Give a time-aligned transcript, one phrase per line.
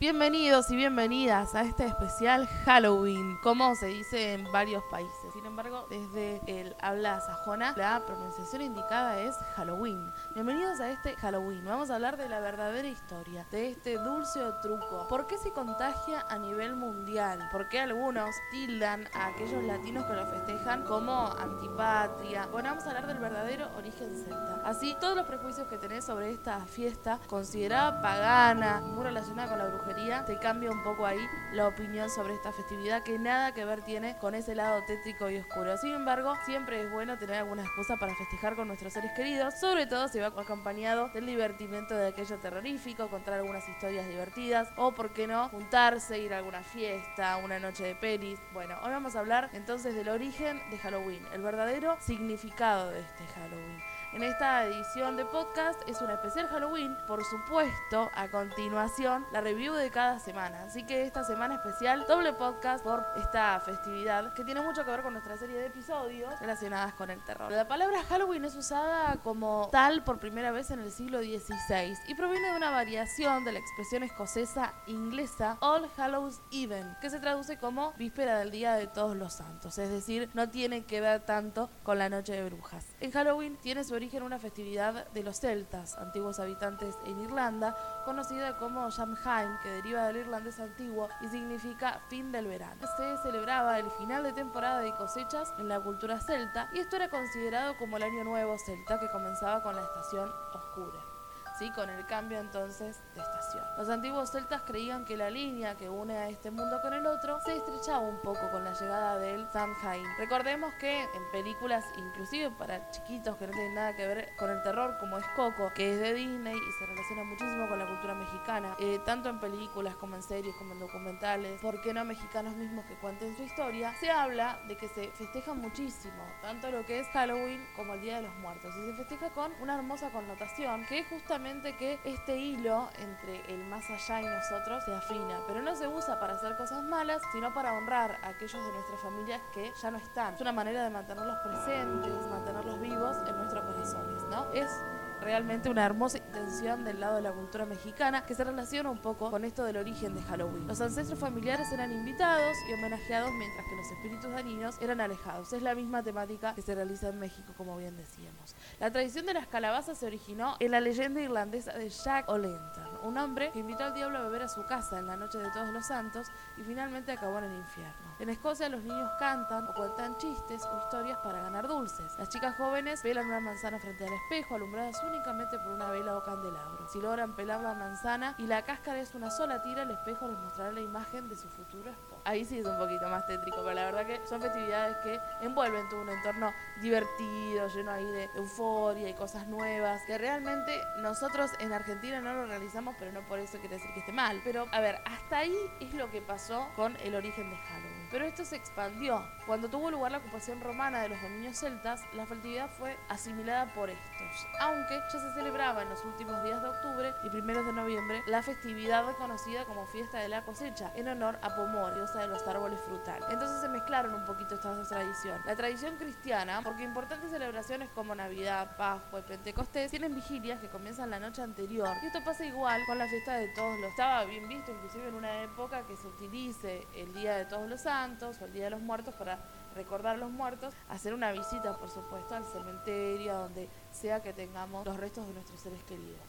[0.00, 5.19] Bienvenidos y bienvenidas a este especial Halloween, como se dice en varios países.
[5.60, 10.10] Embargo, desde el habla sajona, la pronunciación indicada es Halloween.
[10.32, 11.62] Bienvenidos a este Halloween.
[11.66, 15.06] Vamos a hablar de la verdadera historia, de este dulce o truco.
[15.06, 17.46] ¿Por qué se contagia a nivel mundial?
[17.52, 22.46] ¿Por qué algunos tildan a aquellos latinos que lo festejan como antipatria?
[22.46, 24.62] Bueno, vamos a hablar del verdadero origen celta.
[24.64, 29.66] Así, todos los prejuicios que tenés sobre esta fiesta, considerada pagana, muy relacionada con la
[29.66, 31.20] brujería, te cambia un poco ahí
[31.52, 35.36] la opinión sobre esta festividad que nada que ver tiene con ese lado tétrico y
[35.36, 35.49] oscuro.
[35.80, 39.86] Sin embargo, siempre es bueno tener alguna excusa para festejar con nuestros seres queridos, sobre
[39.86, 45.10] todo si va acompañado del divertimento de aquello terrorífico, contar algunas historias divertidas o, por
[45.10, 48.38] qué no, juntarse, ir a alguna fiesta, una noche de pelis.
[48.52, 53.26] Bueno, hoy vamos a hablar entonces del origen de Halloween, el verdadero significado de este
[53.34, 53.99] Halloween.
[54.12, 59.72] En esta edición de podcast es un especial Halloween, por supuesto, a continuación la review
[59.74, 60.64] de cada semana.
[60.64, 65.02] Así que esta semana especial, doble podcast por esta festividad que tiene mucho que ver
[65.02, 67.52] con nuestra serie de episodios relacionadas con el terror.
[67.52, 72.14] La palabra Halloween es usada como tal por primera vez en el siglo XVI y
[72.16, 77.58] proviene de una variación de la expresión escocesa inglesa All Hallows Even, que se traduce
[77.58, 81.70] como víspera del Día de Todos los Santos, es decir, no tiene que ver tanto
[81.84, 82.86] con la Noche de Brujas.
[82.98, 88.56] En Halloween tiene su origen una festividad de los celtas, antiguos habitantes en Irlanda, conocida
[88.56, 92.80] como Samhain, que deriva del irlandés antiguo y significa fin del verano.
[92.96, 97.10] Se celebraba el final de temporada de cosechas en la cultura celta y esto era
[97.10, 101.19] considerado como el año nuevo celta que comenzaba con la estación oscura
[101.68, 103.62] con el cambio entonces de estación.
[103.76, 107.38] Los antiguos celtas creían que la línea que une a este mundo con el otro
[107.44, 110.06] se estrechaba un poco con la llegada del Samhain.
[110.18, 114.62] Recordemos que en películas, inclusive para chiquitos que no tienen nada que ver con el
[114.62, 118.14] terror, como es Coco, que es de Disney y se relaciona muchísimo con la cultura
[118.14, 122.54] mexicana, eh, tanto en películas como en series, como en documentales, ¿por qué no mexicanos
[122.56, 123.92] mismos que cuenten su historia?
[124.00, 128.16] Se habla de que se festeja muchísimo, tanto lo que es Halloween como el Día
[128.16, 132.36] de los Muertos, y se festeja con una hermosa connotación que es justamente que este
[132.36, 136.56] hilo entre el más allá y nosotros se afina, pero no se usa para hacer
[136.56, 140.34] cosas malas, sino para honrar a aquellos de nuestras familias que ya no están.
[140.34, 144.50] Es una manera de mantenerlos presentes, mantenerlos vivos en nuestros corazones, ¿no?
[144.52, 144.70] Es
[145.20, 149.30] realmente una hermosa intención del lado de la cultura mexicana que se relaciona un poco
[149.30, 150.66] con esto del origen de Halloween.
[150.66, 155.52] Los ancestros familiares eran invitados y homenajeados mientras que los espíritus dañinos eran alejados.
[155.52, 158.54] Es la misma temática que se realiza en México, como bien decíamos.
[158.78, 163.18] La tradición de las calabazas se originó en la leyenda irlandesa de Jack O'Lantern, un
[163.18, 165.68] hombre que invitó al diablo a beber a su casa en la noche de todos
[165.68, 168.16] los santos y finalmente acabó en el infierno.
[168.18, 172.16] En Escocia los niños cantan o cuentan chistes o historias para ganar dulces.
[172.18, 176.22] Las chicas jóvenes pelan una manzana frente al espejo alumbradas únicamente por una vela o
[176.22, 176.88] candelabro.
[176.88, 180.38] Si logran pelar la manzana y la cáscara es una sola tira, el espejo les
[180.38, 182.22] mostrará la imagen de su futuro esposo.
[182.24, 185.88] Ahí sí es un poquito más tétrico, pero la verdad que son festividades que envuelven
[185.88, 191.72] todo un entorno divertido, lleno ahí de euforia y cosas nuevas, que realmente nosotros en
[191.72, 194.40] Argentina no lo realizamos, pero no por eso quiere decir que esté mal.
[194.44, 198.08] Pero a ver, hasta ahí es lo que pasó con el origen de Halloween.
[198.10, 199.24] Pero esto se expandió.
[199.46, 203.90] Cuando tuvo lugar la ocupación romana de los dominios celtas, la festividad fue asimilada por
[203.90, 208.22] estos, aunque ya se celebraba en los últimos días de octubre y primeros de noviembre
[208.26, 212.46] la festividad conocida como fiesta de la cosecha, en honor a Pomor, diosa de los
[212.46, 213.24] árboles frutales.
[213.30, 215.44] Entonces se mezclaron un poquito estas dos tradiciones.
[215.46, 221.10] La tradición cristiana, porque importantes celebraciones como Navidad, Pascua y Pentecostés tienen vigilias que comienzan
[221.10, 221.88] la noche anterior.
[222.02, 223.90] Y esto pasa igual con la fiesta de todos los.
[223.90, 227.80] Estaba bien visto, inclusive en una época que se utilice el Día de Todos los
[227.80, 229.38] Santos o el Día de los Muertos para
[229.74, 234.96] recordar los muertos, hacer una visita, por supuesto, al cementerio, donde sea que tengamos los
[234.96, 236.20] restos de nuestros seres queridos.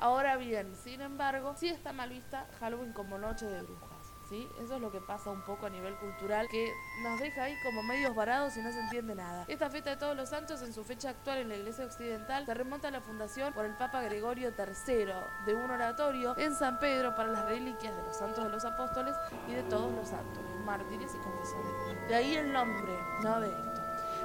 [0.00, 3.87] Ahora bien, sin embargo, sí está mal vista Halloween como noche de brujas.
[4.28, 4.46] ¿Sí?
[4.60, 6.70] Eso es lo que pasa un poco a nivel cultural, que
[7.02, 9.46] nos deja ahí como medios varados y no se entiende nada.
[9.48, 12.52] Esta fiesta de todos los santos, en su fecha actual en la iglesia occidental, se
[12.52, 15.14] remonta a la fundación por el Papa Gregorio III
[15.46, 19.14] de un oratorio en San Pedro para las reliquias de los santos de los apóstoles
[19.48, 22.08] y de todos los santos mártires y confesores.
[22.08, 22.92] De ahí el nombre,
[23.22, 23.40] ¿no?
[23.40, 23.77] De.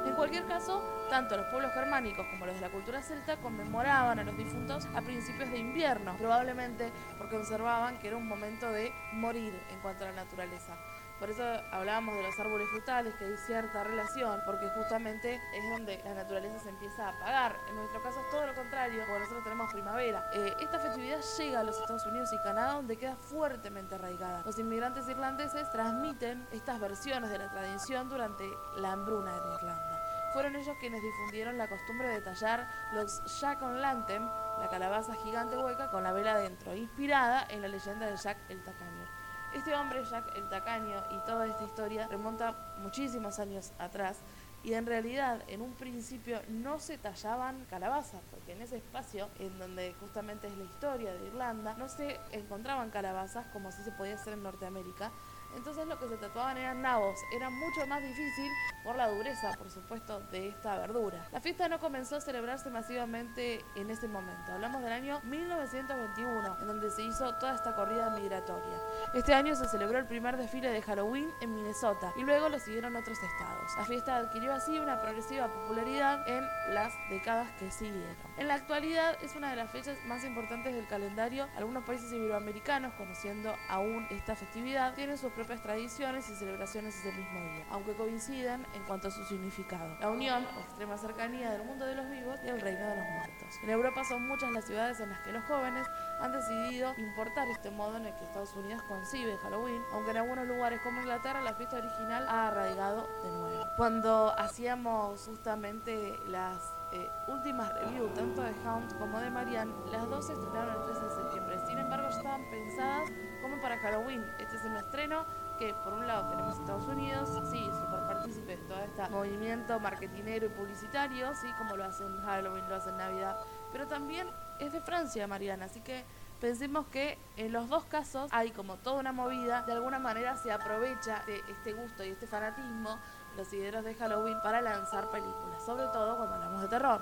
[0.06, 4.24] En cualquier caso, tanto los pueblos germánicos como los de la cultura celta conmemoraban a
[4.24, 9.54] los difuntos a principios de invierno, probablemente porque observaban que era un momento de morir
[9.70, 10.78] en cuanto a la naturaleza.
[11.20, 16.02] Por eso hablábamos de los árboles frutales, que hay cierta relación, porque justamente es donde
[16.04, 17.56] la naturaleza se empieza a apagar.
[17.70, 20.30] En nuestro caso es todo lo contrario, porque nosotros tenemos primavera.
[20.34, 24.42] Eh, esta festividad llega a los Estados Unidos y Canadá, donde queda fuertemente arraigada.
[24.44, 28.46] Los inmigrantes irlandeses transmiten estas versiones de la tradición durante
[28.76, 29.93] la hambruna en Irlanda.
[30.34, 34.26] Fueron ellos quienes difundieron la costumbre de tallar los Jack on Lantern,
[34.60, 38.62] la calabaza gigante hueca con la vela dentro, inspirada en la leyenda de Jack el
[38.64, 39.08] Tacaño.
[39.54, 44.24] Este hombre, Jack el Tacaño, y toda esta historia remonta muchísimos años atrás
[44.64, 49.60] y en realidad en un principio no se tallaban calabazas, porque en ese espacio, en
[49.60, 54.16] donde justamente es la historia de Irlanda, no se encontraban calabazas como así se podía
[54.16, 55.12] hacer en Norteamérica,
[55.56, 57.20] entonces lo que se tatuaban eran nabos.
[57.36, 58.52] Era mucho más difícil
[58.84, 61.28] por la dureza, por supuesto, de esta verdura.
[61.32, 64.52] La fiesta no comenzó a celebrarse masivamente en ese momento.
[64.52, 68.78] Hablamos del año 1921, en donde se hizo toda esta corrida migratoria.
[69.14, 72.96] Este año se celebró el primer desfile de Halloween en Minnesota y luego lo siguieron
[72.96, 73.72] otros estados.
[73.78, 78.16] La fiesta adquirió así una progresiva popularidad en las décadas que siguieron.
[78.38, 81.48] En la actualidad es una de las fechas más importantes del calendario.
[81.56, 87.38] Algunos países iberoamericanos, conociendo aún esta festividad, tienen sus propias tradiciones y celebraciones ese mismo
[87.42, 89.94] día, aunque coinciden en cuanto a su significado.
[90.00, 93.06] La unión o extrema cercanía del mundo de los vivos y el reino de los
[93.06, 93.60] muertos.
[93.62, 95.86] En Europa son muchas las ciudades en las que los jóvenes
[96.22, 100.48] han decidido importar este modo en el que Estados Unidos concibe Halloween, aunque en algunos
[100.48, 103.66] lugares como Inglaterra la fiesta original ha arraigado de nuevo.
[103.76, 110.26] Cuando hacíamos justamente las eh, últimas reviews, tanto de Hound como de Marianne, las dos
[110.26, 111.60] se estrenaron el 13 de septiembre.
[111.68, 113.10] Sin embargo, estaban pensadas
[113.44, 114.26] como para Halloween.
[114.40, 115.26] Este es un estreno
[115.60, 120.48] que por un lado tenemos Estados Unidos, sí, super partícipe de todo este movimiento marketinero
[120.48, 123.38] y publicitario, sí, como lo hacen Halloween, lo hacen Navidad,
[123.72, 124.28] pero también
[124.60, 126.06] es de Francia, Mariana, así que
[126.40, 130.52] pensemos que en los dos casos hay como toda una movida, de alguna manera se
[130.52, 132.98] aprovecha de este gusto y este fanatismo,
[133.36, 137.02] los ideros de Halloween, para lanzar películas, sobre todo cuando hablamos de terror.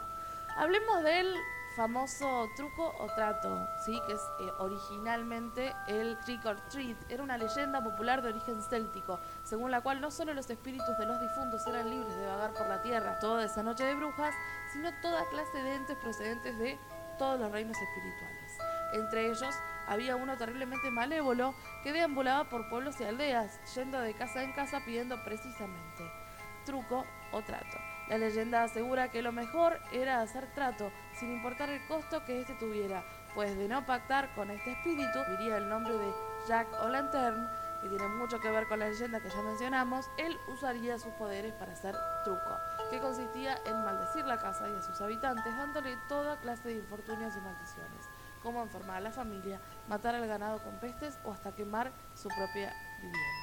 [0.58, 1.34] Hablemos del
[1.76, 4.00] famoso truco o trato, ¿sí?
[4.06, 6.98] que es eh, originalmente el trick or treat.
[7.10, 11.06] Era una leyenda popular de origen céltico, según la cual no solo los espíritus de
[11.06, 14.34] los difuntos eran libres de vagar por la tierra toda esa noche de brujas,
[14.74, 16.78] sino toda clase de entes procedentes de
[17.18, 18.58] todos los reinos espirituales.
[18.94, 19.56] Entre ellos
[19.88, 21.54] había uno terriblemente malévolo
[21.84, 26.12] que deambulaba por pueblos y aldeas, yendo de casa en casa pidiendo precisamente
[26.66, 27.91] truco o trato.
[28.12, 32.54] La leyenda asegura que lo mejor era hacer trato, sin importar el costo que éste
[32.56, 36.14] tuviera, pues de no pactar con este espíritu, diría el nombre de
[36.46, 37.48] Jack O'Lantern,
[37.82, 41.54] que tiene mucho que ver con la leyenda que ya mencionamos, él usaría sus poderes
[41.54, 42.58] para hacer truco,
[42.90, 47.34] que consistía en maldecir la casa y a sus habitantes, dándole toda clase de infortunios
[47.38, 48.10] y maldiciones,
[48.44, 52.74] como enfermar a la familia, matar al ganado con pestes o hasta quemar su propia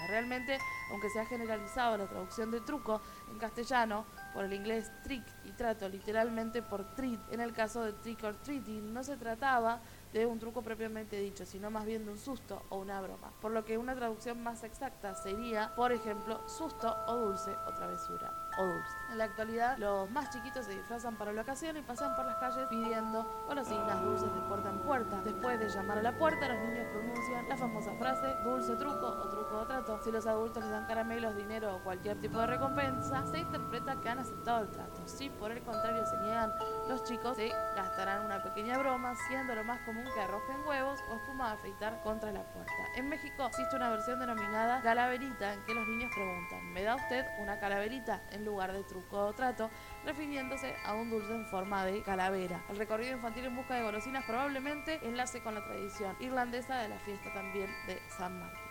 [0.08, 0.58] Realmente,
[0.90, 3.00] aunque se ha generalizado la traducción de truco
[3.30, 7.20] en castellano, por el inglés trick y trato literalmente por treat.
[7.32, 9.80] En el caso de trick or treating no se trataba
[10.12, 13.32] de un truco propiamente dicho, sino más bien de un susto o una broma.
[13.40, 18.32] Por lo que una traducción más exacta sería, por ejemplo, susto o dulce o travesura
[18.58, 18.96] o dulce.
[19.10, 22.36] En la actualidad, los más chiquitos se disfrazan para la ocasión y pasan por las
[22.36, 25.20] calles pidiendo golosinas dulces de puerta en puerta.
[25.22, 29.28] Después de llamar a la puerta, los niños pronuncian la famosa frase dulce truco o
[29.28, 30.00] truco o trato.
[30.02, 34.08] Si los adultos les dan caramelos, dinero o cualquier tipo de recompensa, se interpreta que
[34.08, 35.06] han aceptado el trato.
[35.06, 36.52] Si por el contrario se niegan,
[36.88, 41.16] los chicos se gastarán una pequeña broma, siendo lo más común que arrojen huevos o
[41.16, 42.72] espuma a afeitar contra la puerta.
[42.96, 47.24] En México existe una versión denominada calaverita en que los niños preguntan, ¿me da usted
[47.40, 49.70] una calaverita en lugar de truco o trato?
[50.04, 52.64] refiriéndose a un dulce en forma de calavera.
[52.70, 56.98] El recorrido infantil en busca de golosinas probablemente enlace con la tradición irlandesa de la
[57.00, 58.68] fiesta también de San Martín.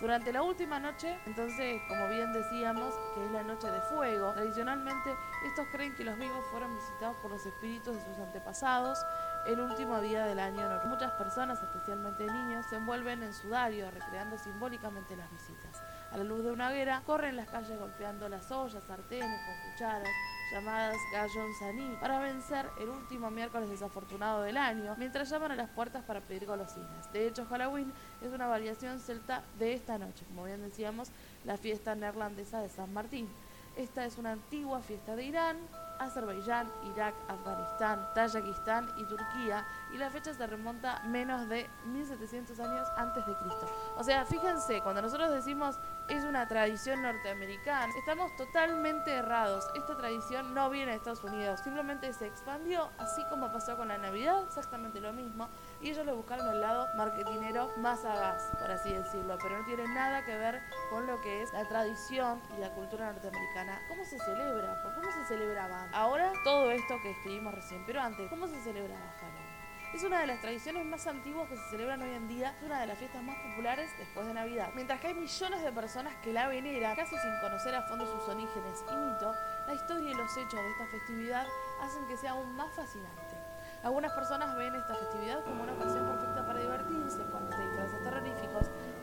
[0.00, 5.14] Durante la última noche, entonces, como bien decíamos, que es la noche de fuego, tradicionalmente
[5.46, 8.98] estos creen que los vivos fueron visitados por los espíritus de sus antepasados
[9.46, 10.68] el último día del año.
[10.86, 15.82] Muchas personas, especialmente niños, se envuelven en sudario, recreando simbólicamente las visitas.
[16.12, 20.08] A la luz de una hoguera, corren las calles golpeando las ollas, sartenes con cucharas,
[20.52, 25.70] llamadas Gallon Saní, para vencer el último miércoles desafortunado del año, mientras llaman a las
[25.70, 27.12] puertas para pedir golosinas.
[27.12, 31.10] De hecho, Halloween es una variación celta de esta noche, como bien decíamos,
[31.44, 33.28] la fiesta neerlandesa de San Martín.
[33.76, 35.56] Esta es una antigua fiesta de Irán,
[36.00, 42.88] Azerbaiyán, Irak, Afganistán, Tayikistán y Turquía, y la fecha se remonta menos de 1700 años
[42.96, 43.66] antes de Cristo.
[43.96, 45.78] O sea, fíjense, cuando nosotros decimos
[46.08, 49.64] es una tradición norteamericana, estamos totalmente errados.
[49.76, 53.98] Esta tradición no viene de Estados Unidos, simplemente se expandió, así como pasó con la
[53.98, 55.48] Navidad, exactamente lo mismo,
[55.80, 59.86] y ellos le buscaron el lado marketinero más sagaz, por así decirlo, pero no tiene
[59.88, 63.80] nada que ver con lo que es la tradición y la cultura norteamericana.
[63.88, 64.82] ¿Cómo se celebra?
[64.82, 65.89] ¿Por cómo se celebraba?
[65.92, 69.50] Ahora todo esto que escribimos recién, pero antes, ¿cómo se celebraba Halloween?
[69.92, 72.80] Es una de las tradiciones más antiguas que se celebran hoy en día, es una
[72.80, 74.70] de las fiestas más populares después de Navidad.
[74.76, 78.28] Mientras que hay millones de personas que la veneran, casi sin conocer a fondo sus
[78.28, 79.34] orígenes y mito,
[79.66, 81.46] la historia y los hechos de esta festividad
[81.82, 83.34] hacen que sea aún más fascinante.
[83.82, 86.39] Algunas personas ven esta festividad como una ocasión perfecta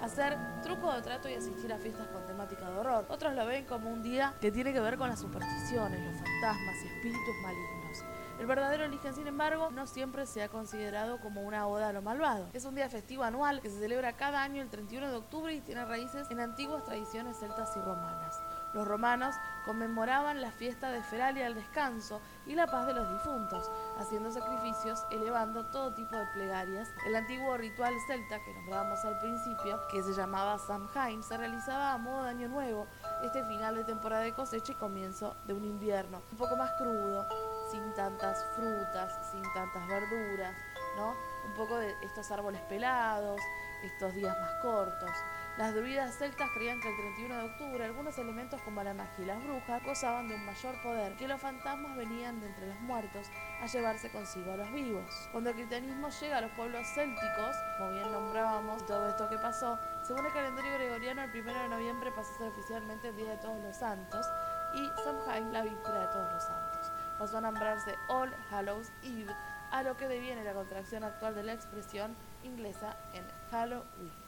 [0.08, 3.06] hacer truco de trato y asistir a fiestas con temática de horror.
[3.10, 6.76] Otros lo ven como un día que tiene que ver con las supersticiones, los fantasmas
[6.84, 8.04] y espíritus malignos.
[8.40, 12.02] El verdadero origen, sin embargo, no siempre se ha considerado como una oda a lo
[12.02, 12.48] malvado.
[12.54, 15.62] Es un día festivo anual que se celebra cada año el 31 de octubre y
[15.62, 18.40] tiene raíces en antiguas tradiciones celtas y romanas.
[18.74, 23.71] Los romanos conmemoraban la fiesta de Feralia al descanso y la paz de los difuntos,
[24.00, 26.89] haciendo sacrificios, elevando todo tipo de plegarias.
[27.05, 31.97] El antiguo ritual celta que nombrábamos al principio, que se llamaba Samhain, se realizaba a
[31.97, 32.88] modo de año nuevo,
[33.24, 37.27] este final de temporada de cosecha y comienzo de un invierno un poco más crudo,
[37.71, 40.55] sin tantas frutas, sin tantas verduras,
[40.97, 41.15] ¿no?
[41.45, 43.39] Un poco de estos árboles pelados,
[43.83, 45.12] estos días más cortos.
[45.58, 49.26] Las druidas celtas creían que el 31 de octubre algunos elementos como la magia y
[49.26, 53.26] las brujas gozaban de un mayor poder, que los fantasmas venían de entre los muertos
[53.60, 55.12] a llevarse consigo a los vivos.
[55.32, 59.80] Cuando el cristianismo llega a los pueblos célticos, como bien nombrábamos todo esto que pasó,
[60.04, 63.38] según el calendario gregoriano el 1 de noviembre pasó a ser oficialmente el Día de
[63.38, 64.28] Todos los Santos
[64.76, 66.92] y Samhain la víspera de Todos los Santos.
[67.18, 69.34] Pasó a nombrarse All Hallows Eve,
[69.72, 74.28] a lo que deviene la contracción actual de la expresión inglesa en Halloween.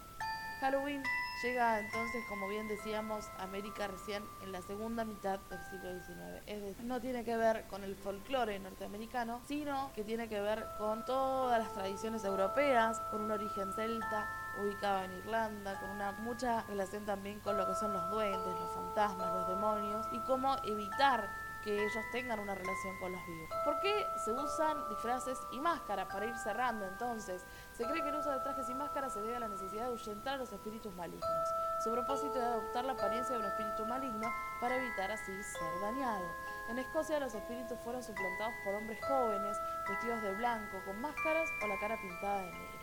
[0.60, 1.04] Halloween
[1.42, 6.44] llega entonces, como bien decíamos, América recién en la segunda mitad del siglo XIX.
[6.46, 10.66] Es decir, no tiene que ver con el folclore norteamericano, sino que tiene que ver
[10.78, 14.28] con todas las tradiciones europeas, con un origen celta,
[14.62, 18.74] ubicado en Irlanda, con una mucha relación también con lo que son los duendes, los
[18.74, 21.30] fantasmas, los demonios, y cómo evitar
[21.64, 23.50] que ellos tengan una relación con los vivos.
[23.66, 26.08] ¿Por qué se usan disfraces y máscaras?
[26.08, 29.36] Para ir cerrando entonces, se cree que el uso de trajes y máscaras se debe
[29.36, 31.50] a la necesidad de ahuyentar a los espíritus malignos.
[31.84, 36.26] Su propósito es adoptar la apariencia de un espíritu maligno para evitar así ser dañado.
[36.70, 41.68] En Escocia los espíritus fueron suplantados por hombres jóvenes, vestidos de blanco, con máscaras o
[41.68, 42.80] la cara pintada de negro.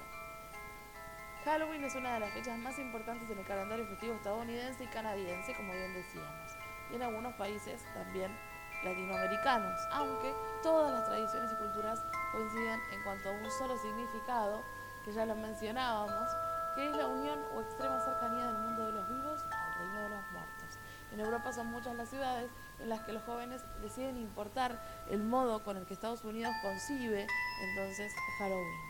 [1.44, 5.54] Halloween es una de las fechas más importantes en el calendario festivo estadounidense y canadiense,
[5.54, 6.52] como bien decíamos.
[6.90, 8.36] Y en algunos países también
[8.84, 12.02] latinoamericanos, aunque todas las tradiciones y culturas
[12.32, 14.62] coinciden en cuanto a un solo significado,
[15.04, 16.30] que ya lo mencionábamos,
[16.74, 20.08] que es la unión o extrema cercanía del mundo de los vivos al reino de
[20.10, 20.78] los muertos.
[21.12, 24.78] En Europa son muchas las ciudades en las que los jóvenes deciden importar
[25.08, 27.26] el modo con el que Estados Unidos concibe
[27.60, 28.80] entonces Halloween.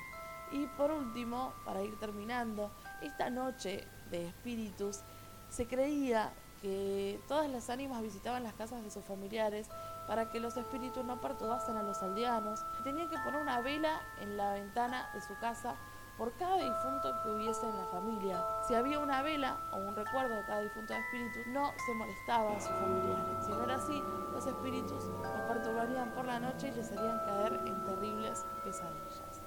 [0.53, 2.71] Y por último, para ir terminando,
[3.03, 5.01] esta noche de espíritus
[5.49, 6.33] se creía
[6.67, 9.69] que todas las ánimas visitaban las casas de sus familiares
[10.09, 12.65] para que los espíritus no perturbasen a los aldeanos.
[12.83, 15.77] Tenían que poner una vela en la ventana de su casa
[16.19, 18.45] por cada difunto que hubiese en la familia.
[18.67, 22.57] Si había una vela o un recuerdo de cada difunto de espíritu, no se molestaba
[22.57, 23.47] a sus familiares.
[23.47, 27.61] Si no era así, los espíritus los perturbarían por la noche y les harían caer
[27.65, 29.43] en terribles pesadillas.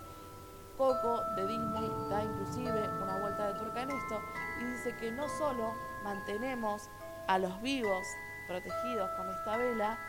[0.78, 4.22] Coco de Disney da inclusive una vuelta de tuerca en esto
[4.62, 5.74] y dice que no solo
[6.06, 6.90] mantenemos
[7.30, 8.08] a los vivos
[8.48, 10.00] protegidos con esta vela,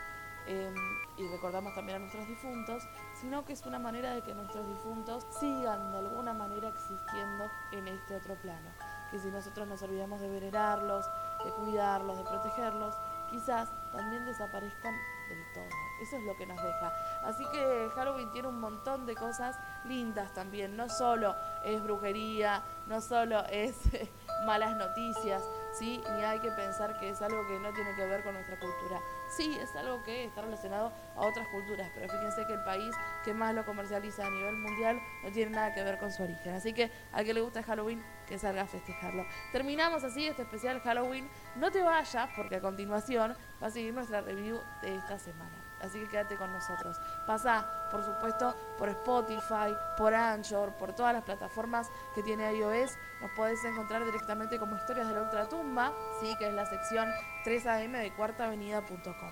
[0.47, 0.73] em,
[1.17, 2.81] y recordamos también a nuestros difuntos,
[3.13, 7.87] sino que es una manera de que nuestros difuntos sigan de alguna manera existiendo en
[7.89, 8.71] este otro plano.
[9.11, 11.05] Que si nosotros nos olvidamos de venerarlos,
[11.45, 12.95] de cuidarlos, de protegerlos,
[13.29, 14.95] quizás también desaparezcan
[15.29, 15.69] del todo.
[16.01, 16.91] Eso es lo que nos deja.
[17.23, 20.75] Así que Halloween tiene un montón de cosas lindas también.
[20.75, 23.77] No solo es brujería, no solo es
[24.47, 26.03] malas noticias, ¿sí?
[26.15, 29.01] Ni hay que pensar que es algo que no tiene que ver con nuestra cultura.
[29.29, 33.33] Sí, es algo que está relacionado a otras culturas, pero fíjense que el país que
[33.33, 36.53] más lo comercializa a nivel mundial no tiene nada que ver con su origen.
[36.55, 39.25] Así que a que le gusta Halloween, que salga a festejarlo.
[39.51, 41.29] Terminamos así este especial Halloween.
[41.55, 45.70] No te vayas porque a continuación va a seguir nuestra review de esta semana.
[45.81, 46.99] Así que quédate con nosotros.
[47.25, 52.91] Pasa, por supuesto, por Spotify, por Anchor, por todas las plataformas que tiene iOS.
[53.21, 56.35] Nos podés encontrar directamente como Historias de la Ultratumba, ¿sí?
[56.37, 57.09] que es la sección
[57.45, 59.31] 3am de cuartavenida.com.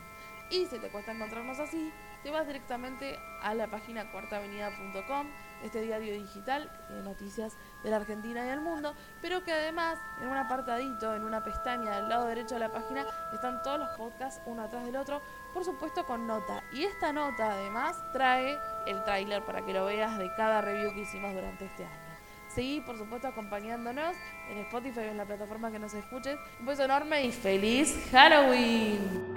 [0.49, 5.27] Y si te cuesta encontrarnos así, te vas directamente a la página cuartavenida.com,
[5.63, 9.99] este diario digital que tiene noticias de la Argentina y del mundo, pero que además
[10.21, 13.89] en un apartadito, en una pestaña del lado derecho de la página, están todos los
[13.97, 15.21] podcasts uno atrás del otro,
[15.53, 16.63] por supuesto con nota.
[16.71, 21.01] Y esta nota además trae el tráiler para que lo veas de cada review que
[21.01, 22.09] hicimos durante este año.
[22.49, 24.15] Seguí, por supuesto, acompañándonos
[24.49, 26.37] en Spotify o en la plataforma que nos escuches.
[26.59, 29.35] Un beso enorme y feliz Halloween.